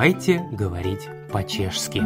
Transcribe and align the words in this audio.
Давайте 0.00 0.38
говорить 0.50 1.10
по-чешски. 1.30 2.02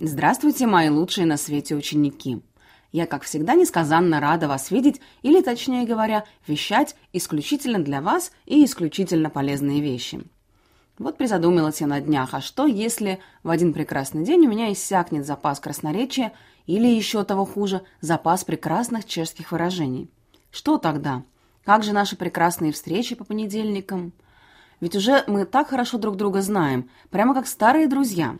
Здравствуйте, 0.00 0.68
мои 0.68 0.88
лучшие 0.88 1.26
на 1.26 1.36
свете 1.36 1.74
ученики. 1.74 2.40
Я, 2.92 3.06
как 3.06 3.24
всегда, 3.24 3.54
несказанно 3.54 4.20
рада 4.20 4.46
вас 4.46 4.70
видеть, 4.70 5.00
или, 5.22 5.42
точнее 5.42 5.84
говоря, 5.84 6.24
вещать 6.46 6.94
исключительно 7.12 7.80
для 7.80 8.00
вас 8.00 8.30
и 8.46 8.64
исключительно 8.64 9.30
полезные 9.30 9.80
вещи. 9.80 10.20
Вот 10.96 11.18
призадумалась 11.18 11.80
я 11.80 11.88
на 11.88 12.00
днях, 12.00 12.34
а 12.34 12.40
что, 12.40 12.68
если 12.68 13.18
в 13.42 13.50
один 13.50 13.72
прекрасный 13.72 14.22
день 14.22 14.46
у 14.46 14.48
меня 14.48 14.72
иссякнет 14.72 15.26
запас 15.26 15.58
красноречия 15.58 16.34
или, 16.66 16.86
еще 16.86 17.24
того 17.24 17.44
хуже, 17.44 17.82
запас 18.00 18.44
прекрасных 18.44 19.06
чешских 19.06 19.50
выражений? 19.50 20.08
Что 20.52 20.78
тогда? 20.78 21.24
Как 21.64 21.82
же 21.82 21.92
наши 21.92 22.14
прекрасные 22.14 22.70
встречи 22.70 23.16
по 23.16 23.24
понедельникам? 23.24 24.12
Ведь 24.80 24.96
уже 24.96 25.24
мы 25.26 25.44
так 25.44 25.68
хорошо 25.68 25.98
друг 25.98 26.16
друга 26.16 26.40
знаем, 26.42 26.88
прямо 27.10 27.34
как 27.34 27.46
старые 27.46 27.88
друзья. 27.88 28.38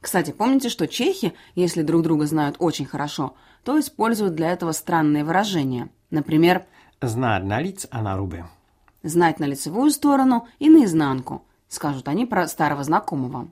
Кстати, 0.00 0.32
помните, 0.32 0.68
что 0.68 0.86
чехи, 0.86 1.32
если 1.54 1.82
друг 1.82 2.02
друга 2.02 2.26
знают 2.26 2.56
очень 2.58 2.84
хорошо, 2.84 3.34
то 3.64 3.80
используют 3.80 4.34
для 4.34 4.52
этого 4.52 4.72
странные 4.72 5.24
выражения. 5.24 5.88
Например, 6.10 6.66
«знать 7.00 7.44
на 7.44 7.60
лиц, 7.60 7.86
а 7.90 8.02
на 8.02 8.16
рубы». 8.16 8.44
«знать 9.02 9.40
на 9.40 9.44
лицевую 9.44 9.90
сторону 9.90 10.46
и 10.58 10.68
наизнанку», 10.68 11.46
скажут 11.68 12.08
они 12.08 12.26
про 12.26 12.46
старого 12.46 12.84
знакомого. 12.84 13.48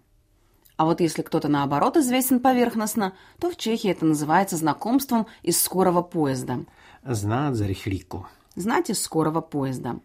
А 0.77 0.85
вот 0.85 1.01
если 1.01 1.23
кто-то 1.23 1.49
наоборот 1.49 1.97
известен 1.97 2.41
поверхностно, 2.41 3.15
то 3.39 3.51
в 3.51 3.57
Чехии 3.57 3.91
это 3.91 4.05
называется 4.05 4.57
знакомством 4.57 5.27
из 5.43 5.63
скорого 5.63 6.03
поезда. 6.03 6.65
«Знать 7.05 7.55
за 7.55 7.67
рехлику». 7.67 8.27
Знать 8.55 8.91
из 8.91 9.03
скорого 9.03 9.41
поезда. 9.41 10.01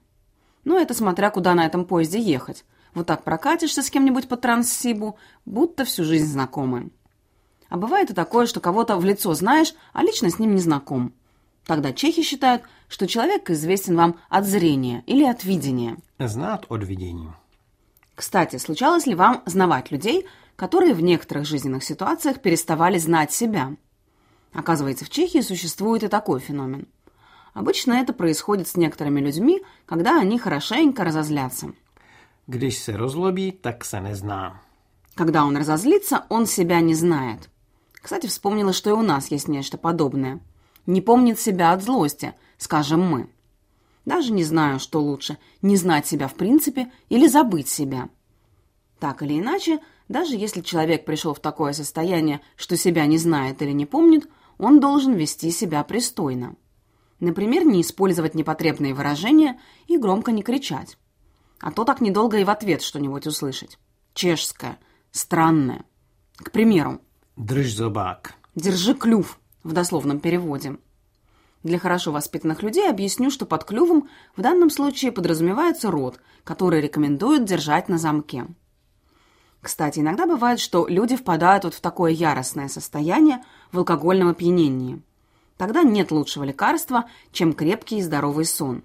Ну, 0.68 0.78
это 0.78 0.94
смотря 0.94 1.30
куда 1.30 1.56
на 1.56 1.66
этом 1.66 1.86
поезде 1.86 2.20
ехать. 2.20 2.66
Вот 2.94 3.08
так 3.08 3.24
прокатишься 3.24 3.82
с 3.82 3.90
кем-нибудь 3.90 4.28
по 4.28 4.36
Транссибу, 4.36 5.18
будто 5.46 5.86
всю 5.86 6.04
жизнь 6.04 6.26
знакомы. 6.26 6.90
А 7.70 7.78
бывает 7.78 8.12
и 8.12 8.14
такое, 8.14 8.48
что 8.48 8.60
кого-то 8.60 8.98
в 8.98 9.06
лицо 9.06 9.34
знаешь, 9.34 9.74
а 9.94 10.04
лично 10.04 10.30
с 10.30 10.40
ним 10.40 10.56
не 10.56 10.60
знаком. 10.60 11.14
Тогда 11.66 11.94
чехи 11.94 12.22
считают, 12.22 12.64
что 12.90 13.08
человек 13.08 13.50
известен 13.50 13.96
вам 13.96 14.20
от 14.28 14.46
зрения 14.46 15.06
или 15.08 15.24
от 15.24 15.46
видения. 15.46 16.00
Знат 16.20 16.66
от 16.68 16.84
видения. 16.84 17.34
Кстати, 18.14 18.58
случалось 18.58 19.06
ли 19.06 19.16
вам 19.16 19.44
знавать 19.46 19.90
людей, 19.90 20.28
которые 20.58 20.94
в 20.94 21.00
некоторых 21.00 21.46
жизненных 21.46 21.86
ситуациях 21.86 22.42
переставали 22.42 22.98
знать 22.98 23.32
себя? 23.32 23.78
Оказывается, 24.52 25.06
в 25.06 25.10
Чехии 25.10 25.40
существует 25.40 26.04
и 26.04 26.10
такой 26.10 26.42
феномен. 26.42 26.90
Обычно 27.58 27.94
это 27.94 28.14
происходит 28.14 28.68
с 28.68 28.78
некоторыми 28.78 29.20
людьми, 29.20 29.64
когда 29.88 30.20
они 30.20 30.38
хорошенько 30.38 31.04
разозлятся. 31.04 31.74
Když 32.48 32.78
se 32.78 32.98
rozlobí, 32.98 33.52
tak 33.52 33.84
se 33.84 34.00
nezná. 34.00 34.62
Когда 35.16 35.44
он 35.44 35.58
разозлится, 35.58 36.26
он 36.30 36.46
себя 36.46 36.82
не 36.82 36.94
знает. 36.94 37.50
Кстати, 37.94 38.28
вспомнила, 38.28 38.74
что 38.74 38.92
и 38.92 38.94
у 38.94 39.02
нас 39.02 39.32
есть 39.32 39.48
нечто 39.48 39.80
подобное. 39.80 40.40
Не 40.86 41.02
помнит 41.02 41.40
себя 41.40 41.72
от 41.72 41.82
злости, 41.82 42.36
скажем 42.60 43.02
мы. 43.02 43.28
Даже 44.06 44.34
не 44.34 44.44
знаю, 44.44 44.80
что 44.80 45.02
лучше, 45.02 45.40
не 45.64 45.78
знать 45.78 46.06
себя 46.06 46.28
в 46.28 46.36
принципе 46.36 46.92
или 47.10 47.28
забыть 47.28 47.70
себя. 47.70 48.10
Так 49.00 49.24
или 49.24 49.40
иначе, 49.40 49.80
даже 50.10 50.36
если 50.36 50.62
человек 50.62 51.06
пришел 51.06 51.34
в 51.34 51.40
такое 51.40 51.74
состояние, 51.74 52.40
что 52.56 52.78
себя 52.78 53.08
не 53.08 53.18
знает 53.18 53.64
или 53.64 53.72
не 53.72 53.88
помнит, 53.88 54.30
он 54.60 54.80
должен 54.80 55.14
вести 55.16 55.50
себя 55.50 55.84
пристойно. 55.84 56.56
Например, 57.20 57.66
не 57.66 57.82
использовать 57.82 58.36
непотребные 58.36 58.94
выражения 58.94 59.60
и 59.88 59.98
громко 59.98 60.32
не 60.32 60.44
кричать. 60.44 60.98
А 61.60 61.72
то 61.72 61.84
так 61.84 62.02
недолго 62.02 62.38
и 62.38 62.44
в 62.44 62.50
ответ 62.50 62.82
что-нибудь 62.82 63.26
услышать. 63.26 63.80
Чешское, 64.14 64.78
странное. 65.12 65.86
К 66.38 66.52
примеру, 66.52 67.02
Дрыж 67.36 67.76
зубак. 67.76 68.34
«держи 68.56 68.96
клюв» 68.96 69.40
в 69.64 69.72
дословном 69.72 70.20
переводе. 70.20 70.78
Для 71.62 71.78
хорошо 71.78 72.12
воспитанных 72.12 72.64
людей 72.64 72.90
объясню, 72.90 73.30
что 73.30 73.46
под 73.46 73.64
клювом 73.64 74.10
в 74.36 74.42
данном 74.42 74.70
случае 74.70 75.12
подразумевается 75.12 75.92
рот, 75.92 76.20
который 76.44 76.82
рекомендуют 76.82 77.46
держать 77.46 77.90
на 77.90 77.98
замке. 77.98 78.48
Кстати, 79.62 80.00
иногда 80.00 80.26
бывает, 80.26 80.60
что 80.60 80.88
люди 80.88 81.16
впадают 81.16 81.64
вот 81.64 81.74
в 81.74 81.82
такое 81.82 82.12
яростное 82.12 82.70
состояние 82.70 83.44
в 83.72 83.80
алкогольном 83.80 84.30
опьянении. 84.30 85.02
Тогда 85.58 85.84
нет 85.84 86.12
лучшего 86.12 86.44
лекарства, 86.44 87.10
чем 87.32 87.54
крепкий 87.54 87.98
и 87.98 88.02
здоровый 88.02 88.46
сон. 88.46 88.84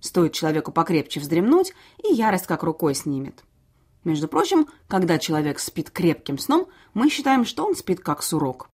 Стоит 0.00 0.32
человеку 0.32 0.70
покрепче 0.70 1.20
вздремнуть, 1.20 1.72
и 2.02 2.12
ярость 2.12 2.46
как 2.46 2.62
рукой 2.62 2.94
снимет. 2.94 3.42
Между 4.04 4.28
прочим, 4.28 4.68
когда 4.86 5.18
человек 5.18 5.58
спит 5.58 5.90
крепким 5.90 6.36
сном, 6.36 6.68
мы 6.92 7.08
считаем, 7.08 7.46
что 7.46 7.66
он 7.66 7.74
спит 7.74 8.00
как 8.00 8.22
сурок. 8.22 8.68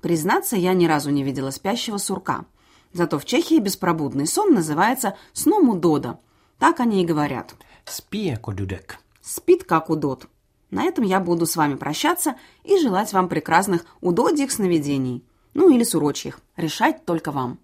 Признаться, 0.00 0.56
я 0.56 0.72
ни 0.72 0.86
разу 0.86 1.10
не 1.10 1.22
видела 1.22 1.50
спящего 1.50 1.98
сурка. 1.98 2.46
Зато 2.94 3.18
в 3.18 3.26
Чехии 3.26 3.58
беспробудный 3.58 4.26
сон 4.26 4.54
называется 4.54 5.16
сном 5.34 5.68
удода. 5.68 6.18
Так 6.58 6.80
они 6.80 7.02
и 7.02 7.06
говорят. 7.06 7.54
Спи, 7.84 8.26
яко 8.26 8.52
дудек. 8.52 8.98
Спит 9.20 9.64
как 9.64 9.90
удод. 9.90 10.28
На 10.70 10.84
этом 10.84 11.04
я 11.04 11.20
буду 11.20 11.44
с 11.44 11.56
вами 11.56 11.74
прощаться 11.74 12.36
и 12.62 12.78
желать 12.78 13.12
вам 13.12 13.28
прекрасных 13.28 13.84
удодьих 14.00 14.50
сновидений 14.50 15.24
ну 15.54 15.70
или 15.70 15.84
сурочьих. 15.84 16.40
Решать 16.56 17.04
только 17.04 17.32
вам. 17.32 17.58